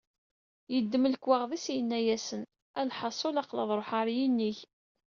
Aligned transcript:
Yeddem 0.73 1.07
lekwaɣeḍ-is 1.13 1.65
yenna-asen: 1.75 2.41
“Lḥaṣul, 2.89 3.35
aql-i 3.41 3.63
ad 3.63 3.71
ruḥeɣ 3.77 3.99
ɣer 4.01 4.07
yinig”. 4.17 4.57